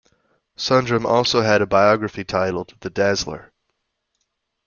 Sundram 0.57 1.05
also 1.05 1.41
had 1.41 1.61
a 1.61 1.67
biography 1.67 2.23
titled 2.23 2.73
'The 2.79 2.89
Dazzler'. 2.89 3.51